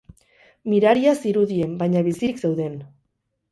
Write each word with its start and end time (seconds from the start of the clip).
Miraria 0.73 1.13
zirudien, 1.27 1.77
baina 1.83 2.05
bizirik 2.11 2.43
zeuden. 2.49 2.83